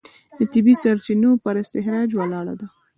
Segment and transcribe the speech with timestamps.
[0.37, 2.67] د طبیعي سرچینو پر استخراج ولاړه ده.